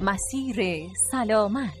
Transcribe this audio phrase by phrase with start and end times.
[0.00, 1.72] مسیر سلامت.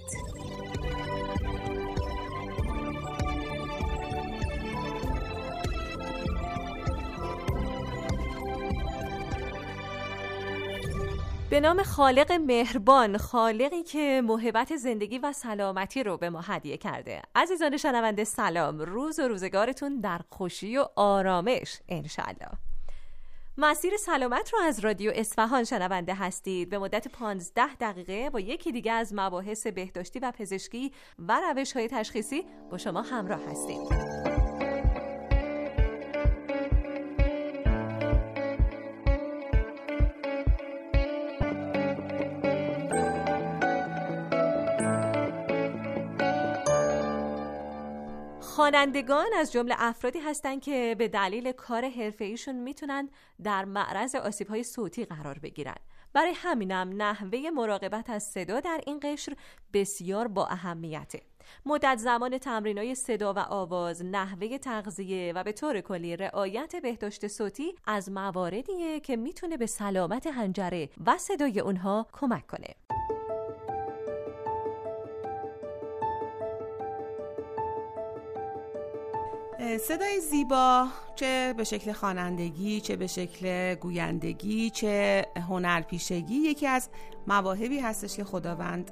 [11.56, 17.22] به نام خالق مهربان خالقی که محبت زندگی و سلامتی رو به ما هدیه کرده.
[17.34, 18.78] عزیزان شنونده سلام.
[18.78, 22.50] روز و روزگارتون در خوشی و آرامش انشالله
[23.58, 26.68] مسیر سلامت رو از رادیو اصفهان شنونده هستید.
[26.68, 31.88] به مدت 15 دقیقه با یکی دیگه از مباحث بهداشتی و پزشکی و روش های
[31.88, 33.84] تشخیصی با شما همراه هستیم.
[48.56, 53.08] خوانندگان از جمله افرادی هستند که به دلیل کار حرفه‌ایشون می‌تونن
[53.42, 55.74] در معرض آسیب‌های صوتی قرار بگیرن.
[56.12, 59.36] برای همینم نحوه مراقبت از صدا در این قشر
[59.72, 61.22] بسیار با اهمیته.
[61.66, 67.26] مدت زمان تمرین های صدا و آواز، نحوه تغذیه و به طور کلی رعایت بهداشت
[67.26, 72.85] صوتی از مواردیه که می‌تونه به سلامت هنجره و صدای اونها کمک کنه.
[79.88, 86.88] صدای زیبا چه به شکل خوانندگی چه به شکل گویندگی چه هنرپیشگی یکی از
[87.26, 88.90] مواهبی هستش که خداوند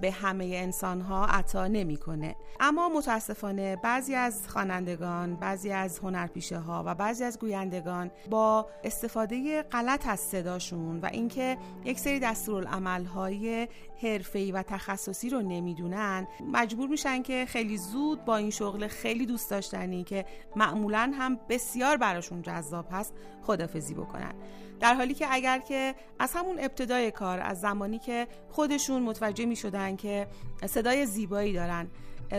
[0.00, 2.36] به همه انسان ها عطا نمی‌کنه.
[2.60, 9.62] اما متاسفانه بعضی از خوانندگان بعضی از هنرپیشه ها و بعضی از گویندگان با استفاده
[9.62, 13.68] غلط از صداشون و اینکه یک سری دستورالعمل های
[14.02, 19.50] حرفه‌ای و تخصصی رو نمی‌دونن مجبور میشن که خیلی زود با این شغل خیلی دوست
[19.50, 20.24] داشتنی که
[20.56, 24.34] معمولا هم بسیار براشون جذاب هست خدافزی بکنن.
[24.80, 29.56] در حالی که اگر که از همون ابتدای کار از زمانی که خودشون متوجه می
[29.56, 30.26] شدن که
[30.66, 31.86] صدای زیبایی دارن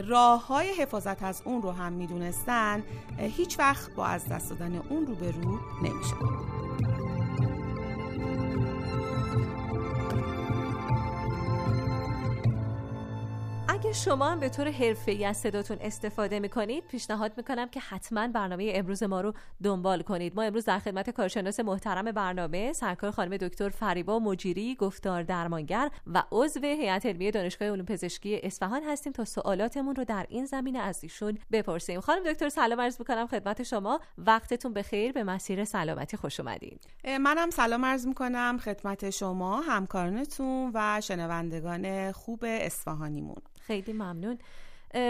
[0.07, 2.83] راه های حفاظت از اون رو هم می‌دونستن
[3.17, 5.31] هیچ وقت با از دست دادن اون رو به
[13.87, 18.71] اگه شما هم به طور حرفه‌ای از صداتون استفاده می‌کنید پیشنهاد می‌کنم که حتما برنامه
[18.75, 19.33] امروز ما رو
[19.63, 20.35] دنبال کنید.
[20.35, 26.23] ما امروز در خدمت کارشناس محترم برنامه سرکار خانم دکتر فریبا مجیری گفتار درمانگر و
[26.31, 30.99] عضو هیئت علمی دانشگاه علوم پزشکی اصفهان هستیم تا سوالاتمون رو در این زمینه از
[31.03, 31.99] ایشون بپرسیم.
[31.99, 33.99] خانم دکتر سلام عرض می‌کنم خدمت شما.
[34.17, 35.11] وقتتون بخیر.
[35.11, 36.79] به مسیر سلامتی خوش اومدین.
[37.19, 43.41] منم سلام عرض می‌کنم خدمت شما همکارانتون و شنوندگان خوب اصفهانیمون.
[43.67, 44.37] خیلی ممنون.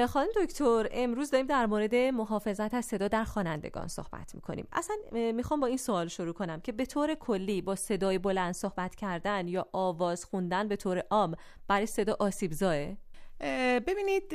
[0.08, 4.68] خانم دکتر امروز داریم در مورد محافظت از صدا در خوانندگان صحبت می‌کنیم.
[4.72, 8.96] اصلا می‌خوام با این سوال شروع کنم که به طور کلی با صدای بلند صحبت
[8.96, 11.36] کردن یا آواز خوندن به طور عام
[11.68, 12.76] برای صدا آسیبزاه
[13.88, 14.30] ببینید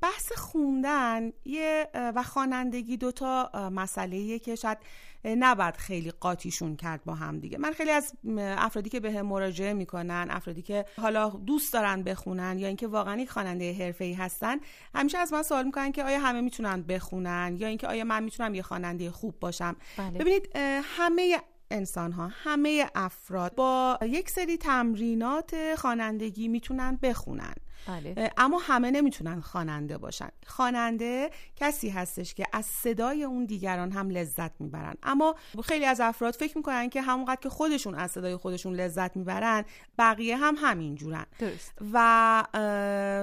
[0.00, 4.78] بحث خوندن یه و خوانندگی دوتا مسئله که شاید
[5.24, 9.72] نباید خیلی قاطیشون کرد با هم دیگه من خیلی از افرادی که به هم مراجعه
[9.72, 14.56] می‌کنن افرادی که حالا دوست دارن بخونن یا اینکه واقعا یک خواننده حرفه‌ای هستن
[14.94, 18.54] همیشه از من سوال می‌کنن که آیا همه می‌تونن بخونن یا اینکه آیا من می‌تونم
[18.54, 20.18] یه خواننده خوب باشم بله.
[20.18, 20.48] ببینید
[20.82, 27.54] همه انسان ها همه افراد با یک سری تمرینات خوانندگی می‌تونن بخونن.
[27.86, 28.30] بله.
[28.36, 30.28] اما همه نمی‌تونن خواننده باشن.
[30.46, 34.94] خواننده کسی هستش که از صدای اون دیگران هم لذت می‌برن.
[35.02, 39.64] اما خیلی از افراد فکر می‌کنن که همونقدر که خودشون از صدای خودشون لذت می‌برن
[39.98, 41.72] بقیه هم همین جورن درست.
[41.92, 42.44] و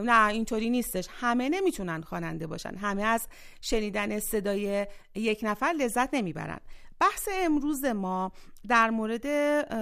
[0.06, 1.08] نه اینطوری نیستش.
[1.12, 2.76] همه نمی‌تونن خواننده باشن.
[2.76, 3.28] همه از
[3.62, 6.60] شنیدن صدای یک نفر لذت نمی‌برن.
[7.02, 8.32] بحث امروز ما
[8.68, 9.26] در مورد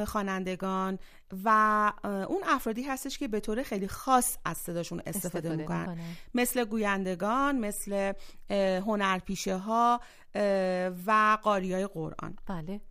[0.06, 1.00] خوانندگان
[1.44, 1.50] و
[2.03, 5.98] اون افرادی هستش که به طور خیلی خاص از صداشون استفاده, استفاده می‌کنن.
[6.33, 8.13] مثل گویندگان مثل
[8.86, 10.01] هنرپیشه ها
[11.06, 12.38] و قاری های قرآن.
[12.48, 12.81] بله.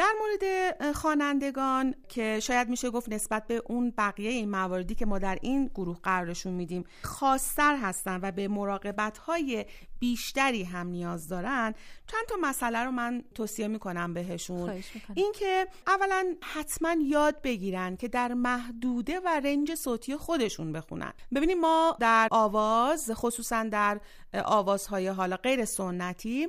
[0.00, 5.18] در مورد خوانندگان که شاید میشه گفت نسبت به اون بقیه این مواردی که ما
[5.18, 9.64] در این گروه قرارشون میدیم خاصتر هستن و به مراقبت های
[9.98, 11.74] بیشتری هم نیاز دارن
[12.06, 14.82] چند تا مسئله رو من توصیه می‌کنم بهشون.
[15.14, 21.12] اینکه اولا حتما یاد بگیرن که در محدوده و رنج صوتی خودشون بخونن.
[21.34, 24.00] ببینیم ما در آواز خصوصا در
[24.34, 26.48] آوازهای حالا غیر سنتی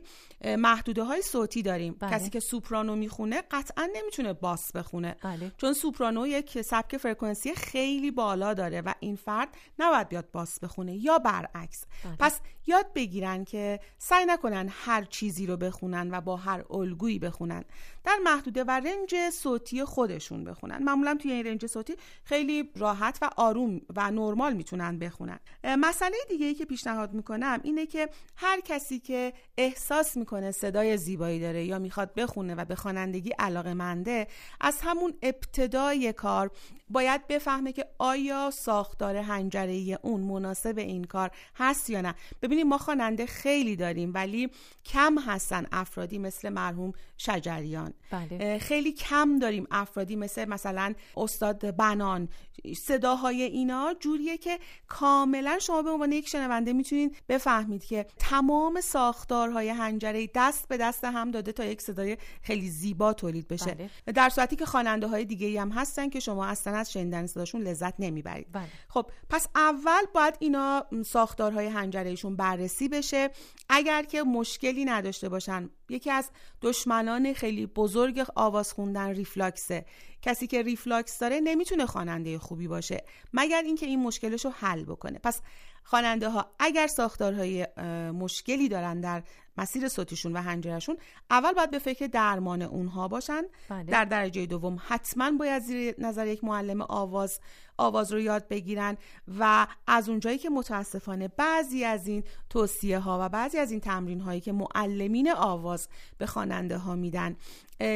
[0.58, 2.12] محدوده های صوتی داریم بله.
[2.12, 5.52] کسی که سوپرانو می‌خونه قطعا نمی‌تونه باس بخونه بله.
[5.58, 9.50] چون سوپرانو یک سبک فرکانسی خیلی بالا داره و این فرد
[9.80, 12.16] نباید بیاد باس بخونه یا برعکس بله.
[12.20, 17.64] پس یاد بگیرن که سعی نکنن هر چیزی رو بخونن و با هر الگویی بخونن
[18.04, 23.30] در محدوده و رنج صوتی خودشون بخونن معمولا توی این رنج صوتی خیلی راحت و
[23.38, 29.00] آروم و نرمال می‌تونن بخونن مسئله دیگه ای که پیشنهاد می‌کنم اینه که هر کسی
[29.00, 34.28] که احساس می‌کنه صدای زیبایی داره یا می‌خواد بخونه و به خوانندگی علاقه منده
[34.62, 36.52] از همون ابتدای کار
[36.92, 42.78] باید بفهمه که آیا ساختار هنجره اون مناسب این کار هست یا نه ببینید ما
[42.78, 44.50] خواننده خیلی داریم ولی
[44.86, 48.58] کم هستن افرادی مثل مرحوم شجریان بله.
[48.58, 52.30] خیلی کم داریم افرادی مثل مثلا استاد بنان
[52.78, 59.70] صداهای اینا جوریه که کاملا شما به عنوان یک شنونده می‌تونید بفهمید که تمام ساختارهای
[59.70, 63.90] هنجره دست به دست هم داده تا یک صدای خیلی زیبا تولید بشه بله.
[64.16, 67.94] در صورتی که خواننده های دیگه هم هستن که شما اصلا از شنیدن صداشون لذت
[68.00, 68.48] نمی‌برید.
[68.52, 68.68] بله.
[68.90, 73.30] خب پس اول باید اینا ساختارهای هنجرهشون بررسی بشه.
[73.70, 76.30] اگر که مشکلی نداشته باشن یکی از
[76.62, 79.86] دشمنان خیلی بزرگ آواز خوندن ریفلاکسه.
[80.22, 85.20] کسی که ریفلاکس داره نمی‌تونه خواننده خوبی باشه مگر اینکه این مشکلش رو حل بکنه.
[85.24, 85.42] پس
[85.84, 87.68] خواننده ها اگر ساختارهای
[88.14, 89.24] مشکلی دارن در
[89.58, 90.98] مسیر صوتیشون و هنجرشون
[91.30, 93.42] اول باید به فکر درمان اونها باشن.
[93.70, 93.84] بله.
[93.84, 97.40] در درجه دوم حتما باید زیر نظر یک معلم آواز
[97.78, 98.98] آواز رو یاد بگیرن
[99.40, 104.22] و از اونجایی که متاسفانه بعضی از این توصیه ها و بعضی از این تمرین
[104.22, 105.88] هایی که معلمین آواز
[106.18, 107.36] به خواننده ها میدن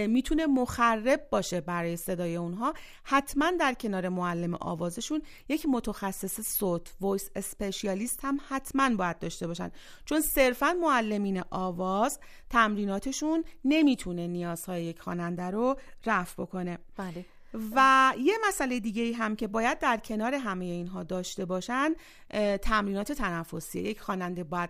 [0.08, 2.74] می‌تونه مخرب باشه برای صدای اونها.
[3.04, 9.72] حتما در کنار معلم آوازشون یک متخصص صوت وایس اسپشیالیست هم حتما باید داشته باشن.
[10.06, 12.20] چون صرفا معلمین آواز
[12.50, 15.76] تمریناتشون نمی‌تونه نیازهای یک خواننده رو
[16.06, 16.78] رفع بکنه.
[16.98, 17.26] بله.
[17.76, 21.96] و یه مسئله دیگه ای هم که باید در کنار همه اینها داشته باشن
[22.62, 23.80] تمرینات تنفسی.
[23.80, 24.70] یک خواننده باید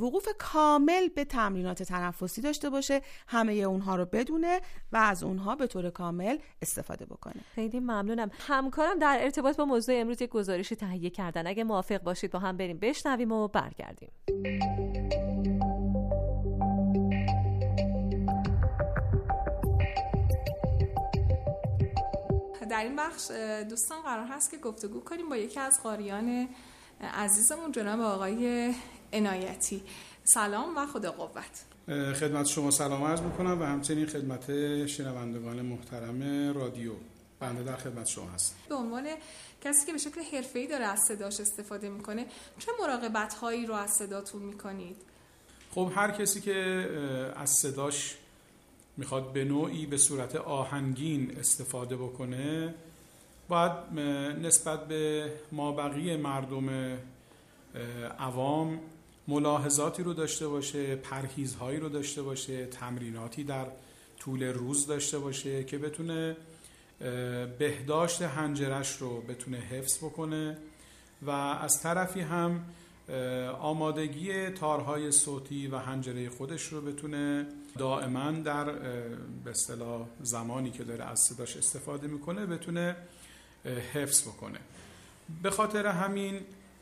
[0.00, 4.60] وقوف کامل به تمرینات تنفسی داشته باشه همه اونها رو بدونه
[4.92, 7.42] و از اونها به طور کامل استفاده بکنه.
[7.54, 8.30] خیلی ممنونم.
[8.48, 11.46] همکارم در ارتباط با موضوع امروز یک گزارشی تهیه کردن.
[11.46, 14.10] اگه موافق باشید با هم بریم بشنویم و برگردیم.
[22.70, 23.30] در این بخش
[23.70, 26.48] دوستان قرار هست که گفتگو کنیم با یکی از قاریان
[27.00, 28.74] عزیزمون جناب آقای
[29.12, 29.82] عنایتی.
[30.24, 31.64] سلام و خدا قوت.
[32.14, 34.46] خدمت شما سلام عرض می‌کنم و همچنین خدمت
[34.86, 36.92] شنوندگان محترم رادیو.
[37.40, 39.08] بنده در خدمت شما هست به عنوان
[39.60, 42.26] کسی که به شکل حرفه‌ای داره از صداش استفاده می‌کنه
[42.58, 44.96] چه مراقبت هایی رو از صداتون می‌کنید؟
[45.74, 46.52] خب هر کسی که
[47.36, 48.16] از صداش
[48.96, 52.74] می‌خواد به نوعی به صورت آهنگین استفاده بکنه
[53.48, 53.72] باید
[54.42, 56.98] نسبت به مابقی مردم
[58.18, 58.80] عوام
[59.28, 63.66] ملاحظاتی رو داشته باشه پرهیزهایی رو داشته باشه تمریناتی در
[64.18, 66.36] طول روز داشته باشه که بتونه
[67.58, 70.58] بهداشت هنجرش رو بتونه حفظ بکنه
[71.22, 72.64] و از طرفی هم
[73.60, 77.46] آمادگی تارهای صوتی و هنجره خودش رو بتونه
[77.78, 78.64] دائما در
[79.44, 82.96] به اصطلاح زمانی که داره از صداش استفاده می‌کنه بتونه
[83.92, 84.58] حفظ بکنه.
[85.42, 86.40] به خاطر همین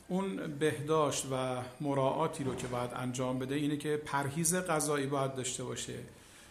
[0.08, 5.64] اون بهداشت و مراعاتی رو که باید انجام بده اینه که پرهیز غذایی باید داشته
[5.64, 5.94] باشه.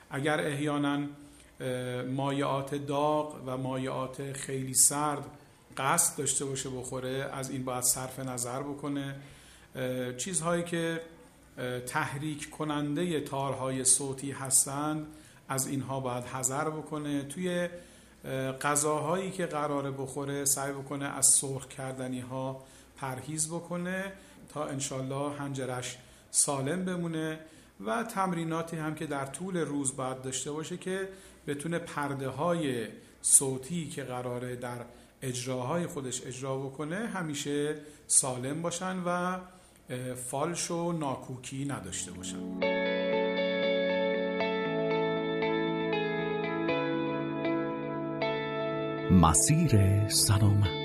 [0.10, 1.00] اگر احیانا
[2.16, 5.26] مایعات داغ و مایعات خیلی سرد
[5.78, 9.16] قصد داشته باشه بخوره از این باید صرف نظر بکنه.
[10.18, 11.02] چیزهایی که
[11.88, 15.08] تحریک کننده تارهای صوتی هستند
[15.50, 17.24] از اینها باید حذر بکنه.
[17.24, 17.70] توی
[18.62, 22.64] غذاهایی که قراره بخوره سعی بکنه از سرخ کردنی ها
[22.98, 24.14] پرهیز بکنه
[24.50, 25.98] تا انشالله هنجرش
[26.32, 27.40] سالم بمونه
[27.86, 31.10] و تمریناتی هم که در طول روز باید داشته باشه که
[31.48, 32.88] بتونه پرده های
[33.22, 34.86] صوتی که قراره در
[35.22, 37.76] اجراهای خودش اجرا بکنه همیشه
[38.08, 39.38] سالم باشن و
[40.16, 42.38] فالش و ناکوکی نداشته باشن
[49.12, 50.83] مسیر سلامت.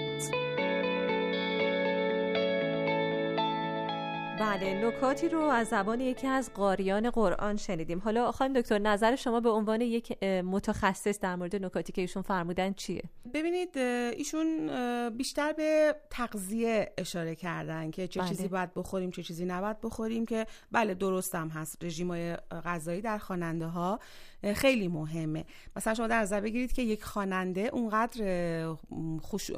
[4.60, 7.98] بله نکاتی رو از زبان یکی از قاریان قرآن شنیدیم.
[7.98, 12.72] حالا خانم دکتر نظر شما به عنوان یک متخصص در مورد نکاتی که ایشون فرمودن
[12.72, 13.02] چیه؟
[13.34, 14.68] ببینید ایشون
[15.16, 18.28] بیشتر به تغذیه اشاره کردن که چه بله.
[18.28, 21.84] چیزی باید بخوریم چه چیزی نباید بخوریم که بله درست هم هست.
[21.84, 24.00] رژیمای غذایی در خواننده ها
[24.54, 25.44] خیلی مهمه.
[25.76, 28.76] مثلا شما در نظر بگیرید که یک خواننده اونقدر
[29.22, 29.50] خوش،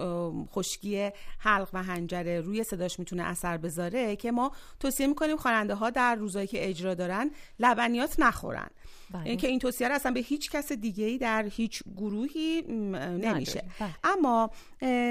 [0.52, 5.90] خشکی حلق و هنجره روی صداش می‌تونه اثر بذاره که ما توصیه می‌کنیم خواننده ها
[5.90, 8.70] در روزایی که اجرا دارن لبنیات نخورن.
[9.10, 9.26] بله.
[9.26, 13.64] این که این توصیه رو اصلا به هیچ کس دیگه ای در هیچ گروهی نمیشه.
[13.80, 13.94] بله.
[14.04, 14.50] اما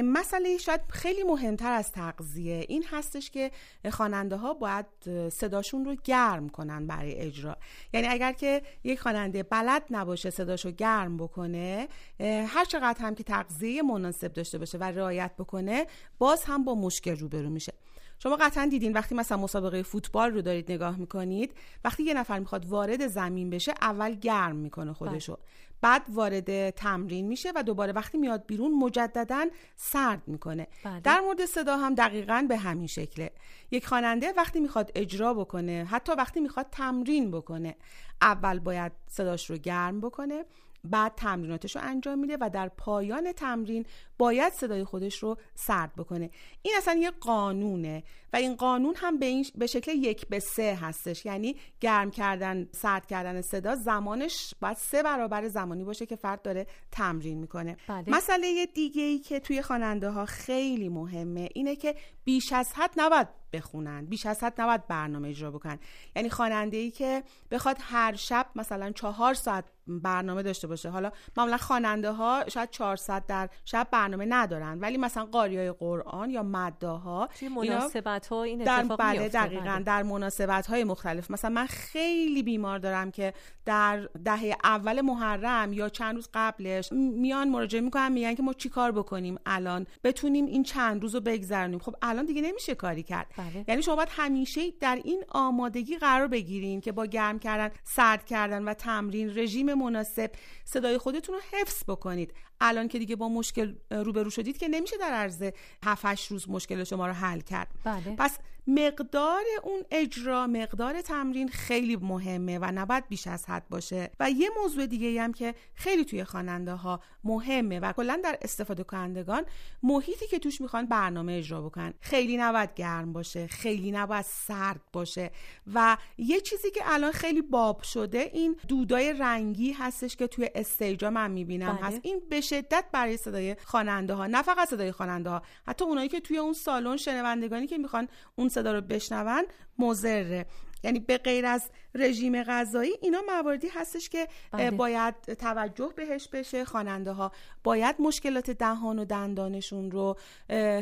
[0.03, 3.51] مسئله شاید خیلی مهمتر از تغذیه این هستش که
[3.91, 4.85] خواننده ها باید
[5.29, 7.57] صداشون رو گرم کنن برای اجرا.
[7.93, 11.87] یعنی اگر که یک خواننده بلد نباشه صداشو گرم بکنه
[12.19, 15.87] هر چقدر هم که تغذیه مناسب داشته باشه و رعایت بکنه
[16.19, 17.73] باز هم با مشکل روبرو میشه
[18.19, 22.65] شما قطعا دیدین وقتی مثلا مسابقه فوتبال رو دارید نگاه می‌کنید وقتی یه نفر می‌خواد
[22.65, 25.43] وارد زمین بشه اول گرم می‌کنه خودشو بله.
[25.81, 31.00] بعد وارد تمرین میشه و دوباره وقتی میاد بیرون مجددا سرد می‌کنه بله.
[31.00, 33.31] در مورد صدا هم دقیقا به همین شکله
[33.71, 37.75] یک خواننده وقتی می‌خواد اجرا بکنه حتی وقتی می‌خواد تمرین بکنه
[38.21, 40.45] اول باید صداش رو گرم بکنه
[40.83, 43.86] بعد تمریناتش رو انجام میده و در پایان تمرین
[44.17, 46.29] باید صدای خودش رو سرد بکنه.
[46.62, 50.77] این اصلا یه قانونه و این قانون هم به, این به شکل یک به سه
[50.81, 51.25] هستش.
[51.25, 56.67] یعنی گرم کردن سرد کردن صدا زمانش باید سه برابر زمانی باشه که فرد داره
[56.91, 57.77] تمرین می‌کنه.
[57.88, 58.03] بله.
[58.07, 63.38] مسئله دیگه ای که توی خواننده ها خیلی مهمه اینه که بیش از حد نباید
[63.53, 64.06] بخونن.
[64.06, 65.79] بیش از حد نباید برنامه اجرا بکنن.
[66.15, 70.89] یعنی خواننده ای که بخواد هر شب مثلا چهار ساعت برنامه داشته باشه.
[70.89, 74.79] حالا معمولا خواننده ها شاید 400 در شب برنامه ندارن.
[74.79, 79.84] ولی مثلا قاریای قرآن یا مداها مناسبت ها این در بله دقیقا بله.
[79.84, 81.32] در مناسبت های مختلف.
[81.32, 83.34] مثلا من خیلی بیمار دارم که
[83.65, 88.91] در دهه اول محرم یا چند روز قبلش میان مراجعه می‌کنن میگن که ما چیکار
[88.91, 91.79] بکنیم الان؟ بتونیم این چند روز رو بگذرونیم.
[91.79, 93.27] خب الان دیگه نمیشه کاری کرد.
[93.39, 93.65] بله.
[93.67, 98.63] یعنی شما باید همیشه در این آمادگی قرار بگیرین که با گرم کردن سرد کردن
[98.63, 100.31] و تمرین رژیم مناسب
[100.65, 105.12] صدای خودتون رو حفظ بکنید الان که دیگه با مشکل روبرو شدید که نمیشه در
[105.12, 105.43] عرض
[105.86, 108.15] 7 روز مشکل شما رو حل کرد بله.
[108.17, 108.38] پس
[108.69, 114.11] مقدار اون اجرا مقدار تمرین خیلی مهمه و نباید بیش از حد باشه.
[114.19, 118.83] و یه موضوع دیگه هم که خیلی توی خواننده ها مهمه و کلا در استفاده
[118.83, 119.45] کنندگان
[119.83, 121.93] محیطی که توش می‌خوان برنامه اجرا بکنن.
[121.99, 125.31] خیلی نباید گرم باشه خیلی نباید سرد باشه.
[125.73, 131.09] و یه چیزی که الان خیلی باب شده این دودای رنگی هستش که توی استیجا
[131.09, 131.75] من می‌بینم.
[131.75, 131.85] بله.
[131.85, 131.99] هست.
[132.03, 136.19] این به شدت برای صدای خواننده ها نه فقط صدای خواننده ها حتی اونایی که
[136.19, 139.45] توی اون سالن شنوندگانی که می‌خوان اون صدا رو بشنون
[139.79, 140.45] مضره.
[140.83, 144.71] یعنی به غیر از رژیم غذایی اینا مواردی هستش که بله.
[144.71, 146.65] باید توجه بهش بشه.
[146.65, 147.31] خواننده ها
[147.63, 150.17] باید مشکلات دهان و دندانشون رو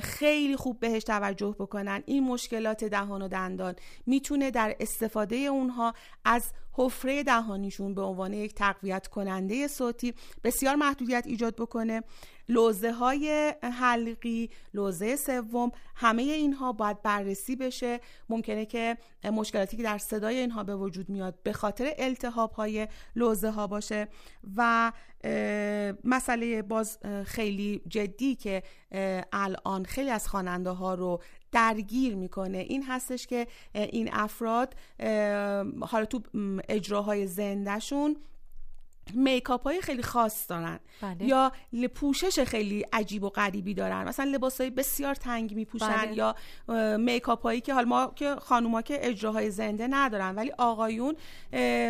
[0.02, 2.04] خیلی خوب بهش توجه بکنن.
[2.06, 5.94] این مشکلات دهان و دندان می‌تونه در استفاده اونها
[6.26, 12.04] از حفره دهانیشون به عنوان یک تقویت کننده صوتی بسیار محدودیت ایجاد بکنه.
[12.50, 18.00] لوزه های حلقی لوزه سوم همه اینها باید بررسی بشه.
[18.30, 23.50] ممکنه که مشکلاتی که در صدای اینها به وجود میاد به خاطر التهاب های لوزه
[23.50, 24.08] ها باشه
[24.58, 24.92] و
[26.04, 28.64] مسئله باز خیلی جدی که
[29.34, 31.22] الان خیلی از خواننده ها رو
[31.58, 32.58] درگیر می‌کنه.
[32.58, 34.76] این هستش که این افراد
[35.82, 36.22] حالا تو
[36.70, 38.16] اجراهای زندهشون
[39.14, 41.26] makeup های خیلی خاص دارن بله.
[41.26, 41.52] یا
[41.96, 46.16] پوشش خیلی عجیب و غریبی دارن مثلا لباس های بسیار تنگ میپوشن بله.
[46.16, 46.36] یا
[46.98, 51.16] makeup هایی که حال ما که خانوما که اجراهای زنده ندارن ولی آقایون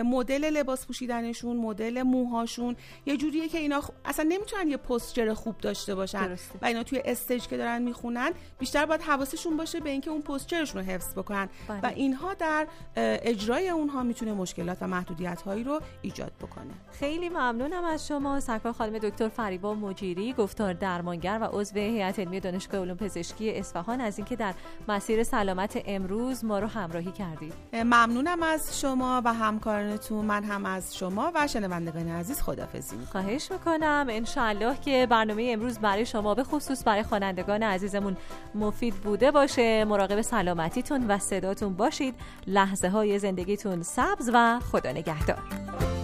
[0.03, 5.95] مدل لباس پوشیدنشون مدل موهاشون یه جوریه که اینا اصلا نمی‌تونن یه posture خوب داشته
[5.95, 6.59] باشن درسته.
[6.61, 10.60] و اینا توی stage که دارن می‌خونن بیشتر باید حواسشون باشه به اینکه اون posture
[10.60, 11.81] شون رو حفظ بکنن بله.
[11.81, 16.73] و اینها در اجرای اونها می‌تونه مشکلات و محدودیت هایی رو ایجاد بکنه
[17.07, 18.39] خیلی ممنونم از شما.
[18.39, 24.01] سرکار خانم دکتر فریبا مجیری گفتار درمانگر و عضو هیئت علمی دانشگاه علوم پزشکی اصفهان
[24.01, 24.53] از اینکه در
[24.87, 27.53] مسیر سلامت امروز ما رو همراهی کردید.
[27.73, 30.25] ممنونم از شما و همکارانتون.
[30.25, 34.07] من هم از شما و شنوندگان عزیز خدافظی خواهش می‌کنم.
[34.09, 38.17] انشاءالله که برنامه امروز برای شما به خصوص برای خوانندگان عزیزمون
[38.55, 39.85] مفید بوده باشه.
[39.85, 42.15] مراقب سلامتیتون و صداتون باشید.
[42.47, 45.96] لحظه های زندگیتون سبز و خدا نگهدار.